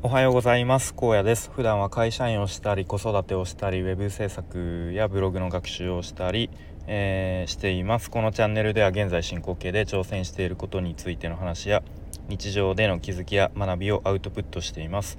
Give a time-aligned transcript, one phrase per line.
[0.00, 0.94] おはようございます。
[0.94, 1.50] 高野です。
[1.50, 6.50] 普段は会社員をしたり子育てをしたりウェブ制作やブログの学習をしたり、
[6.86, 8.08] えー、しています。
[8.08, 11.82] このチャンネルでは現在進行形で挑戦していることについての話や
[12.28, 15.18] 日常での気づきや学びをアウトプットしています。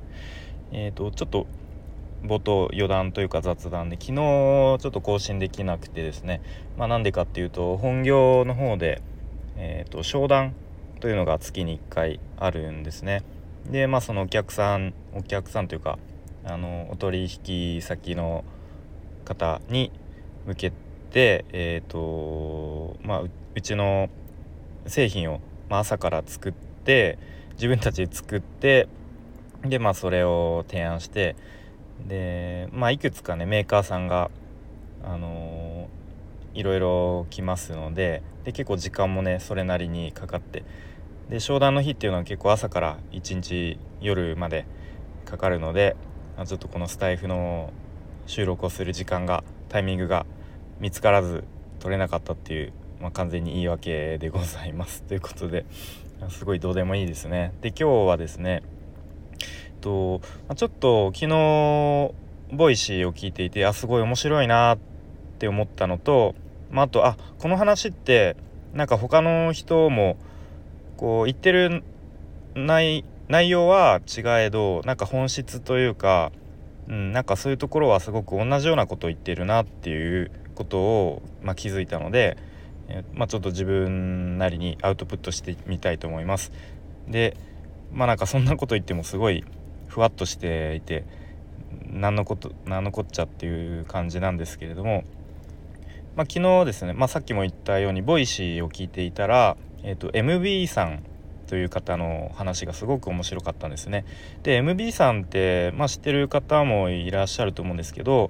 [0.71, 1.45] えーと、ちょっと
[2.23, 6.41] 冒頭余談というか雑談で昨日ちょっと更新できなくてですね。
[6.77, 9.01] まあなんでかっていうと本業の方で
[9.57, 10.55] えーと商談
[11.01, 13.23] というのが月に1回あるんですね。
[13.65, 15.99] でまあそのお客さんお客さんというか
[16.43, 18.43] あのお取引先の
[19.25, 19.91] 方に
[20.45, 20.73] 向け
[21.11, 24.09] てえっ、ー、とまあうちの
[24.87, 27.19] 製品を、まあ、朝から作って
[27.53, 28.87] 自分たちで作って
[29.63, 31.35] でまあそれを提案して
[32.07, 34.31] でまあいくつかねメーカーさんが
[35.03, 35.89] あの
[36.53, 40.63] いろいろ来ますのでで結構時間もねそれなりにかかって
[41.29, 44.65] で商談の日っていうのは結構朝から一日夜まで
[45.25, 45.95] かかるので
[46.45, 47.71] ちょっとこのスタイフの
[48.25, 50.25] 収録をする時間がタイミングが
[50.79, 51.43] 見つからず
[51.79, 55.65] 取れなかったっていう、まあ、完全に言い訳でございますということで
[56.29, 57.53] すごいどうでもいいですね。
[57.61, 58.63] で今日はですね
[59.81, 60.21] と
[60.55, 62.11] ちょっと昨日
[62.51, 64.79] Voicy を聞いていてあすごい面白いなっ
[65.37, 66.33] て思ったのと、
[66.71, 68.35] まあ、あとあこの話って
[68.73, 70.17] なんか他の人も
[70.99, 71.81] こう言ってる
[72.55, 76.33] 内容は違えどなんか本質というか、
[76.89, 82.37] うん、なんかそういうところはすごく同じようなことを言ってるなっていうことを、まあ、気づいたので、
[82.89, 86.51] えまあ、ちょっと自分なりにアウトプットしてみたいと思います。
[87.07, 87.37] で
[87.93, 89.45] まあなんかそんなこと言ってもすごい
[89.87, 91.05] ふわっとしていて
[91.85, 95.05] 何のこと何のこっちゃっていう感じなんですけれども、
[96.17, 101.03] まあ、昨日ですね、まあ、さっきも言ったように Voicy を聞いていたらえーと、MB さん
[101.47, 104.05] という方の話がすごく面白かったんですね。
[104.43, 108.29] で MB さんって、まあ、知ってる方もいらっしゃると思うんですけど、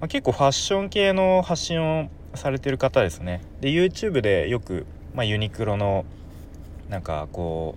[0.00, 3.40] まあ、結構ファッション系の発信をされてる方ですね。
[3.60, 6.04] で YouTube でよく、まあ、ユニクロの
[6.88, 7.74] なんかこ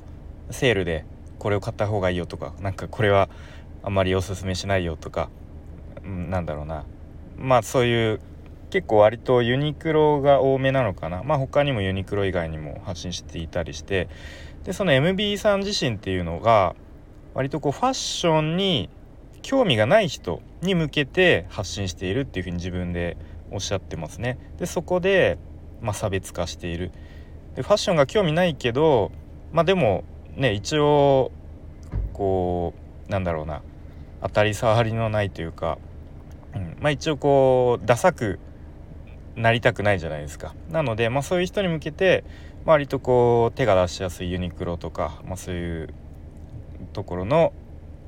[0.49, 1.05] うセールで
[1.39, 3.29] これを買った方がいいよとかなんかこれは
[3.83, 5.29] あんまりおすすめしないよとか、
[6.03, 6.83] うん、なんだろうな
[7.37, 8.19] まあそういう
[8.69, 11.23] 結構割とユニクロが多めなのかな。
[11.23, 14.09] まあ他にもユニクロ以外にも発信していたりして。
[14.63, 16.75] でその MB さん自身っていうのが
[17.33, 18.89] 割とこうファッションに
[19.41, 23.15] 興味がない人に向けて発信しているっていうふうに自分で
[23.51, 24.37] おっしゃってますね。
[24.57, 25.37] でそこで、
[25.81, 26.91] まあ、差別化している。
[27.55, 29.11] でファッションが興味ないけど
[29.53, 30.03] まあでも
[30.35, 31.31] ね一応
[32.11, 32.73] こ
[33.07, 33.61] うなんだろうな。
[34.21, 35.77] 当たり障りのないというか、
[36.55, 36.75] うん。
[36.79, 38.39] まあ、一応こうダサく
[39.37, 40.53] なりたくないじゃないですか。
[40.71, 42.23] なので、まあ、そういう人に向けて
[42.65, 45.93] 割とこう手が出しやすいユニクロとか、まあ、そういう
[46.91, 47.53] ところの、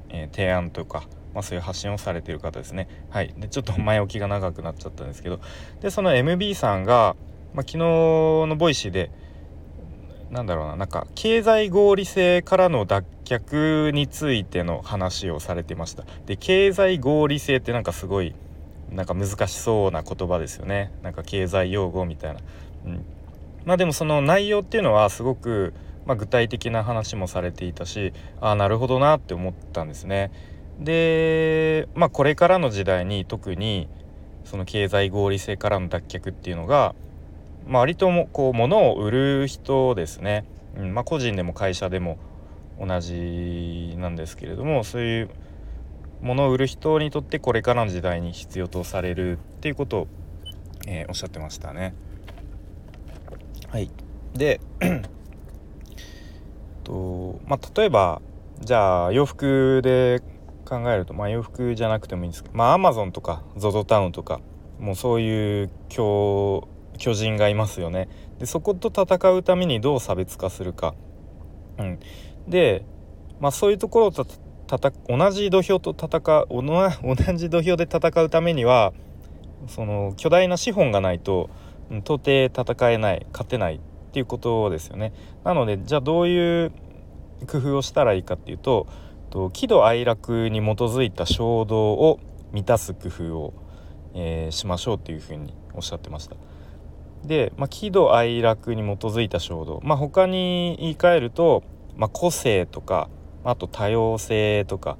[0.09, 2.89] えー、提案とか、まあ、そういう発信をされてる方ですね。
[3.11, 5.39] はい、でちょっと前置きが長くなっちゃったんですけど
[5.81, 7.15] でその MB さんが、
[7.53, 9.11] まあ、昨日の Voicy で
[10.31, 16.03] なんだろうななんか経済合理性からの脱却についての話をされてました。
[16.25, 18.33] で経済合理性ってなんかすごい
[18.91, 20.91] なんか難しそうな言葉ですよね。
[21.03, 22.39] なんか経済用語みたいな、
[22.85, 23.05] うん、
[23.65, 25.73] まあでもその内容っていうのはすごく、
[26.05, 30.31] まあ、具体的な話もされていたしああなるほどなって思ったんですね。
[30.79, 33.87] でまあこれからの時代に特に
[34.45, 36.95] その経済合理性からの脱却っていうのが、
[37.67, 40.45] まあ、割ともこう物を売る人ですね、
[40.77, 40.93] うん。
[40.93, 42.17] まあ、個人でも会社でも
[42.79, 45.29] 同じなんですけれどもそういう
[46.21, 50.07] 物を売る人にとってこれからの時代に必要とされるっていうことを、
[50.87, 51.93] えー、おっしゃってましたね。
[53.69, 53.91] はい
[54.33, 54.59] で
[56.83, 58.21] とまあ例えば
[58.61, 60.21] じゃあ洋服で
[60.65, 64.41] 考えるとまあ洋服じゃなくてもいいんですけどまあアマゾンとか ZOZO タウンとか
[64.79, 68.09] もうそういう巨巨人がいますよね。
[68.39, 70.95] でそこと戦うためにどう差別化するか。
[71.77, 71.99] うん、
[72.47, 72.85] で
[73.39, 74.11] まあそういうところを
[74.77, 78.93] 同じ土俵と戦う同じ土俵で戦うためには
[79.67, 81.49] その巨大な資本がないと
[81.89, 83.79] 到底戦えない勝てないっ
[84.11, 85.13] ていうことですよね。
[85.43, 86.71] なのでじゃあどういう
[87.47, 88.87] 工夫をしたらいいかっていうと
[89.53, 92.19] 喜怒哀楽に基づいた衝動を
[92.51, 93.53] 満たす工夫を、
[94.13, 96.35] えー、しましょうっていうふうにおっしゃってました。
[97.25, 101.63] で、まあ、喜怒哀楽に基づいた衝動、まあ、他に言い換えると、
[101.95, 103.09] まあ、個性とか
[103.43, 104.97] あと多様性とか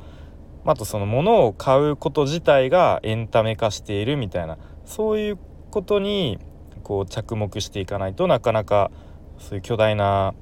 [0.66, 5.40] あとその物を買うこと自体がエンタメ化しているみたいなそういう
[5.72, 6.40] ことに
[6.84, 8.92] こう着目していかないとなかなか
[9.38, 10.34] そういう巨大な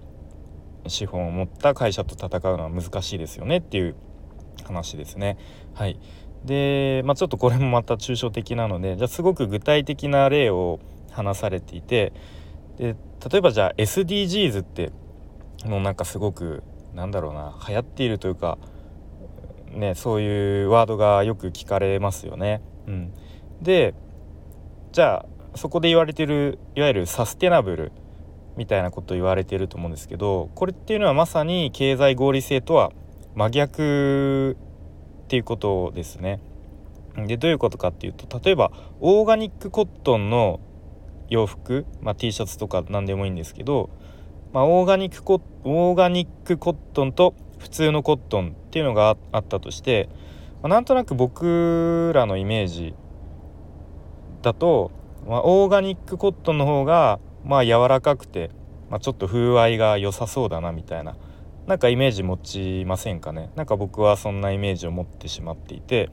[0.87, 3.95] 資本を持った会社と戦うのは難しいですよねっていう
[4.65, 5.37] 話ですね。
[5.73, 5.99] はい
[6.45, 10.79] で、まあ、ちょっとこれもまた抽象的なのでじゃあすごく具体的な例を
[11.11, 12.13] 話されていて
[12.77, 12.95] で
[13.31, 14.91] 例えばじゃあ SDGs って
[15.65, 16.63] もうなんかすごく
[16.93, 18.57] なんだろうな流行っているというか
[19.71, 22.61] ねそういうワードがよく聞かれますよね。
[22.87, 23.13] うん、
[23.61, 23.93] で
[24.91, 25.25] じゃあ
[25.55, 27.91] そこで言われてるいわゆるサステナブル
[28.55, 32.91] みたいなこと言われてると思うんですけどこれっていうのはまさに経済合理性とは
[33.35, 34.57] 真逆
[35.25, 36.39] っていうことですね。
[37.15, 40.59] でどういうことかっていうと例えばオーガニックコットンの
[41.29, 43.89] 洋服、まあ、T シャツとか何でもいいんですけど、
[44.57, 50.09] まあ、オーガニックコオーガニックコットンと普通のコットンっていうのがあったとして、
[50.63, 52.95] まあ、なんとなく僕らのイメージ
[54.41, 54.89] だと、
[55.27, 58.49] まあ、オーガニックコットンの方がまあ柔らかくて、
[58.89, 61.15] まあ、ちょっと風合いが良さそうだなみたいな
[61.67, 63.51] なんかイメージ持ちませんかね？
[63.55, 66.09] なんか僕はそんなイメージを持ってしまっていて、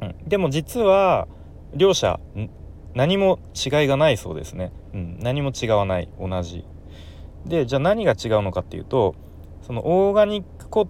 [0.00, 1.26] うん、でも実は
[1.74, 2.20] 両者
[2.94, 6.08] 何も違いがないそうですね、うん、何も違わない。
[6.20, 6.64] 同じ。
[7.46, 9.14] でじゃあ何が違うのかっていうと
[9.62, 10.88] そのオーガニックコッ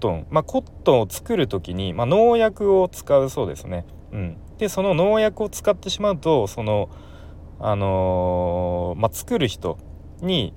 [0.00, 6.88] トンまあコットンを作る時に、まあ、農薬を使うそうですね、うん、でその農薬を使ってしまうとその
[7.64, 9.78] あのー、まあ、作る人
[10.20, 10.52] に、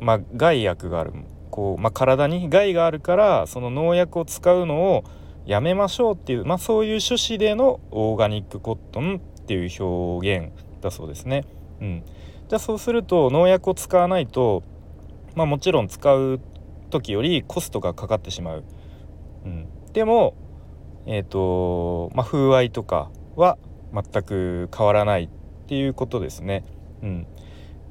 [0.00, 1.12] まあ、害悪がある。
[1.50, 5.04] こう、まあ、体に害があるからその農薬を使うのを
[5.46, 10.52] やめましょうっていう、まあ、そういう趣旨でのオーガニックコットンっていう表現
[10.82, 11.44] だそうですね。
[11.80, 12.02] うん、
[12.48, 14.62] じゃあそうすると農薬を使わないと、
[15.34, 16.40] まあ、もちろん使う
[16.90, 18.64] 時よりコストがかかってしまう。
[19.44, 20.34] うん、でも、
[21.06, 23.58] えーとまあ、風合いとかは
[23.92, 25.28] 全く変わらないっ
[25.66, 26.64] ていうことですね。
[27.02, 27.26] うん、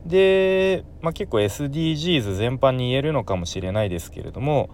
[0.05, 4.69] で、まあ、結構 SDGs 全般に言えるのかもしれないですけれども、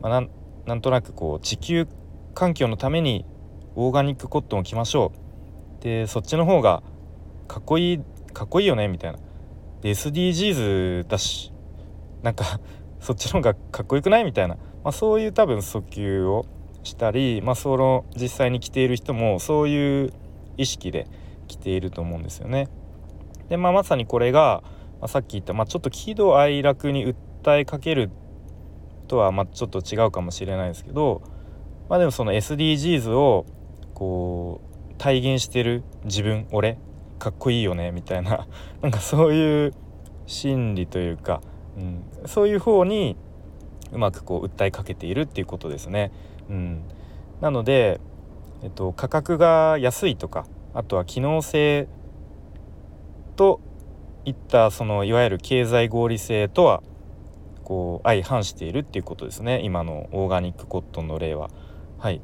[0.00, 0.26] まあ、
[0.66, 1.86] なんとなくこう地球
[2.34, 3.26] 環境のために
[3.74, 5.12] オーガニックコットンを着ましょ
[5.80, 6.82] うでそっちの方が
[7.48, 8.00] かっこいい
[8.32, 9.18] かっこいいよねみたいな。
[9.82, 11.52] SDGs だし
[12.22, 12.60] なんか
[13.00, 14.24] そっちの方がかっこよくない？
[14.24, 16.44] みたいな、まあ、そういう多分訴求を
[16.82, 20.12] したり、まあ、その実際に着ている人もそういう
[20.56, 21.06] 意識で
[21.48, 22.68] 着ていると思うんですよね。
[23.48, 24.62] で、まあ、まさにこれが、
[25.00, 28.10] まあ、さっき言った、まあ、ちょっと喜怒哀楽に訴えかける
[29.08, 31.22] とはまちょっと違うかもしれないですけど、
[31.88, 33.46] まあ、でもその SDGs を
[33.94, 34.60] こ
[34.90, 36.78] う体現してる自分俺
[37.20, 38.48] かっこいいよねみたいな。
[38.82, 39.74] なんかそういう
[40.26, 41.40] 心理というか、
[41.76, 43.16] うん、そういう方に
[43.92, 46.10] うまくこう訴えかけているっていうことですね。
[46.48, 46.82] うん、
[47.40, 48.00] なので、
[48.62, 51.88] えっと、価格が安いとかあとは機能性
[53.36, 53.60] と
[54.24, 56.82] いったそのいわゆる経済合理性とは
[57.64, 59.60] こう相反しているっていうことですね。
[59.62, 61.50] 今のオーガニックコットンの例は。
[61.98, 62.20] はい。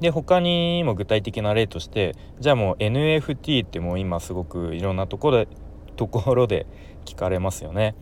[0.00, 5.48] で他にも具体的な例としてじゃあもう NFT ってもう今すごくいろんなところで
[5.96, 6.66] ところで
[7.06, 7.94] 聞かれますよね。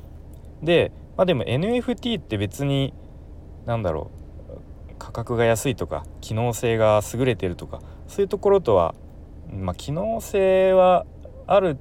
[0.62, 2.92] でまあでも NFT って別に
[3.66, 4.10] 何だろ
[4.48, 8.94] う価格が安いとか機能性が優れてるとかそういうところとは
[9.52, 11.06] まあ機能性は
[11.46, 11.78] ある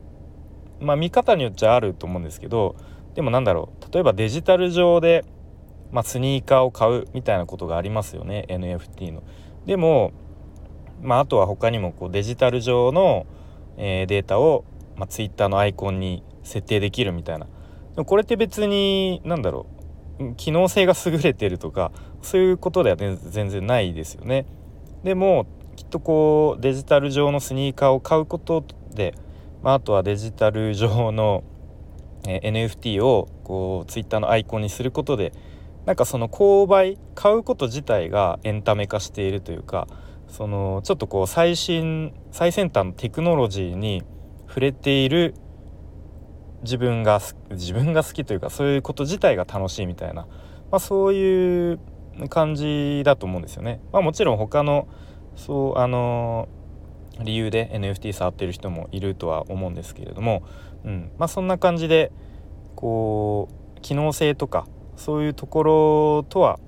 [0.80, 2.76] まあ見方によっちゃあると思うんですけど
[3.16, 5.24] でもなんだろう例えばデジタル上で、
[5.92, 9.24] まあ、スニーカーを買うみたいなことがありますよね NFT の。
[9.66, 10.12] でも、
[11.02, 13.26] まあ、あとは他にもこうデジタル上の、
[13.78, 14.66] えー、データを、
[14.96, 17.48] まあ、Twitter のアイコンに設定できるみたいな
[17.96, 19.68] でもこれって別に何だろ
[20.20, 21.92] う機能性が優れてるとか
[22.22, 24.46] そういうことでは、ね、全然ないですよね。
[25.04, 29.16] でもきっとこうデジタル上のスニーカーを買うことで、
[29.64, 31.44] まあ、あとはデジタル上の、
[32.28, 35.34] えー、NFT をこう Twitter のアイコンにすることで
[35.86, 39.88] なんかその購買買うこと自体がエンタメ化しているというか
[40.28, 44.04] そのちょっとこう最新最先端のテクノロジーに
[44.48, 45.36] 触れている
[46.64, 47.22] 自分が
[47.52, 50.24] 自分が好きというかそういうこと自体が楽しいみたいな、
[50.72, 51.80] まあ、そういう
[52.30, 53.82] 感じだと思うんですよね。
[53.92, 54.88] まあ、もちろん他の
[55.36, 56.48] そうあの
[57.22, 60.44] 理由で NFT 触ってる人もいるとは思うんですけれども、
[60.86, 62.12] うんまあ、そんな感じで
[62.76, 64.68] こう機能性とか
[65.04, 66.62] そういうところとは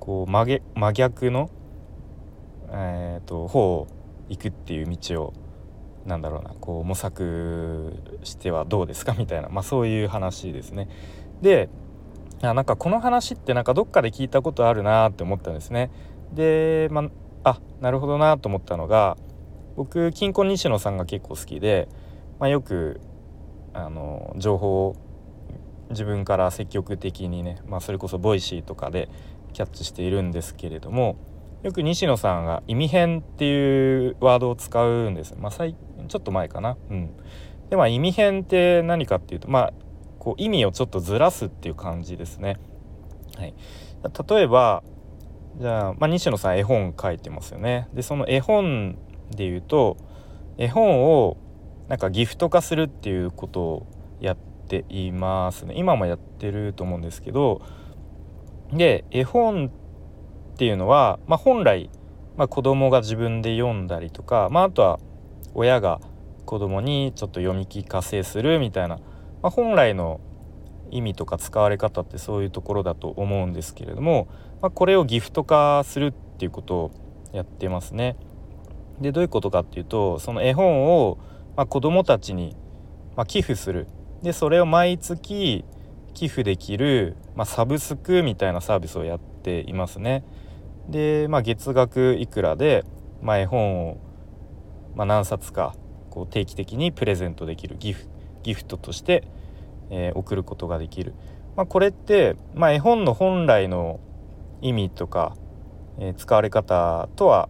[0.00, 1.50] こう真真逆の、
[2.70, 3.88] えーと、方を
[4.30, 5.32] 行くっていう道を
[6.06, 10.88] なんだろうなこう模索してはどうですかみたいな、まあ、そういう話ですね。
[11.42, 11.68] で
[12.40, 15.90] あなんかこの話ってなんかどっかで聞いたことあるなって思ったんですね。
[16.32, 17.10] で、ま
[17.44, 19.18] あなるほどなと思ったのが
[19.76, 21.86] 僕キングコング西野さんが結構好きで、
[22.38, 22.98] まあ、よく
[23.74, 24.96] あの情報を
[25.90, 29.08] 自分から積極的にね、まあ、それこそ Voicy とかで
[29.52, 31.16] キャッチしているんですけれども
[31.62, 35.34] よく西野さんが意味変っていうワードを使うんです。
[35.38, 36.76] まあ、ちょっと前かな。
[36.90, 37.10] うん、
[37.70, 39.72] でまあ意味変って何かっていうとまあ
[40.18, 42.56] こう意味をちょっとずらすっていう感じですね。
[43.36, 43.54] はい、
[44.28, 44.84] 例えば
[45.58, 47.88] じゃあ、まあ、西野さん絵本書いてますよね。
[47.94, 48.96] でその絵本
[49.30, 49.96] で言うと
[50.58, 51.36] 絵本を
[51.88, 53.86] なんかギフト化するっていうことを
[54.20, 55.74] やってていますね。
[55.76, 57.62] 今もやってると思うんですけど
[58.72, 59.70] で絵本
[60.54, 61.90] っていうのは、まあ、本来、
[62.36, 64.98] まあ、子供が自分で読んだりとか、まあ、あとは
[65.54, 66.00] 親が
[66.44, 68.96] 子供にちょっと読み聞かせするみたいな、
[69.42, 70.20] まあ、本来の
[70.90, 74.28] 意味とか使われ方ってそういうところだと思うんですけれども、
[74.62, 76.90] まあ、これをギフト化するっていうことを
[77.32, 78.16] やってますね。
[79.00, 81.18] でどういうことかっていうとその絵本を、
[81.56, 82.56] まあ、子どもたちに、
[83.14, 83.88] まあ、寄付する
[84.22, 85.64] でそれを毎月
[86.14, 90.24] 寄付できる、まあ、サブスクみたいなサービスをやっていますね。
[90.88, 92.84] で、まあ、月額いくらで、
[93.20, 93.98] まあ、絵本を、
[94.94, 95.74] まあ、何冊か
[96.10, 98.08] こう定期的にプレゼントできるギフ
[98.42, 99.24] ギフトとして、
[99.90, 101.14] えー、送ることができる、
[101.56, 104.00] まあ、これって、まあ、絵本の本来の
[104.62, 105.36] 意味とか、
[105.98, 107.48] えー、使われ方とは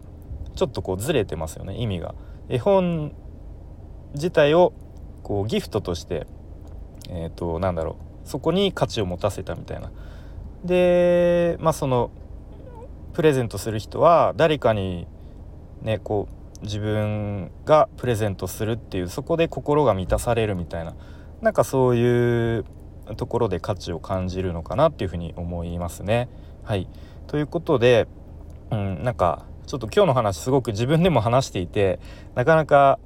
[0.55, 2.15] ちょっとこうずれてますよね意味が。
[2.49, 3.13] 絵本
[4.13, 4.73] 自体を
[5.23, 6.27] こうギフトとして
[7.09, 9.91] えっ、ー、となんだろうそこに価値を持たせたみたいな。
[10.63, 12.11] でまあその
[13.13, 15.07] プレゼントする人は誰かに
[15.81, 16.27] ねこ
[16.61, 20.95] う自分がプレゼントするっていうそこで心が満たされるみたいな
[21.41, 22.65] なんかそういう
[23.15, 26.29] ところで価値を感じるのかなっていうふうに思いますね。
[26.63, 26.87] はい
[27.27, 28.07] ということで、
[28.71, 31.99] うん、なんかちょっと今日の話すごく自分でも話していて
[32.35, 32.99] なかなか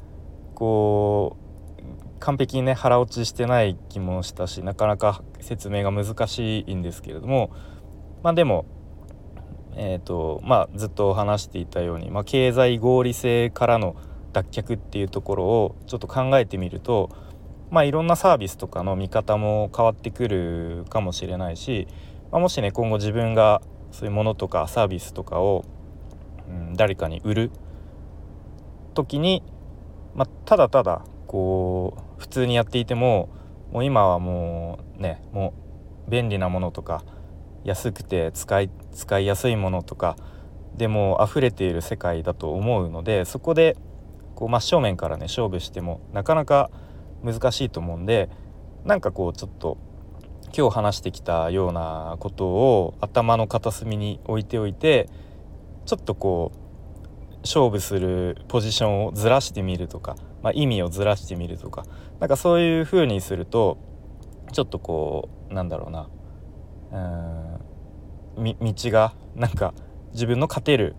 [0.55, 1.40] こう
[2.21, 7.51] 完璧にね腹落ちしてない気もしたしなかなか説明が難しいんですけれども
[8.23, 8.65] まあでも
[9.75, 13.95] えーとまあ、ずっと話していたように、まあ、経済合理性からの
[14.33, 17.09] 脱却っていうところをちょっと考えてみると、
[17.69, 21.87] まあ、いろんなサービスとかの見方も変わってくるかもしれないし、
[22.31, 23.61] まあ、もしね今後自分が
[23.91, 25.65] そういうものとかサービスとかを、
[26.49, 27.51] うん、誰かに売る
[28.93, 29.43] 時に、
[30.15, 33.29] まあ、ただただこう普通にやっていても
[33.71, 35.55] もう今はもうねも
[36.07, 37.03] う便利なものとか
[37.63, 40.15] 安くて使い使いやすいものとか
[40.77, 43.75] でも溢れている世界だと思うのでそこで
[44.35, 46.69] こう真正面からね勝負してもなかなか
[47.23, 48.29] 難しいと思うんで
[48.85, 49.77] なんかこうちょっと
[50.55, 55.09] 今日話してきたようなことを頭の片隅に置いておいて
[55.85, 56.61] ちょっとこう
[57.41, 61.85] 勝負するポジションをずらしてみるとか、まあ、意味をずらしてみるとか
[62.19, 63.77] なんかそういう風にすると
[64.51, 66.09] ちょっとこうなんだろうな
[68.37, 69.73] うん道がなんか
[70.13, 70.95] 自分の勝てる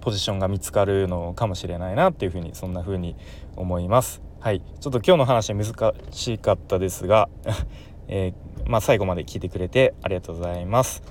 [0.00, 3.16] ポジションが見つかるのかもしれないなっていうふうにそんな風に
[3.56, 4.22] 思います。
[4.40, 7.28] はいちょっと今日の話難しかったですが、
[8.06, 11.02] えー、まあ、最後まで聞いてくれてありがとうございます。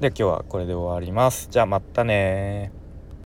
[0.00, 1.48] で今日はこれで終わります。
[1.50, 2.72] じゃあまたね